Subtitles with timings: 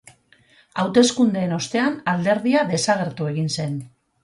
[0.83, 3.79] Hauteskundeen ostean alderdia desagertu egin zen.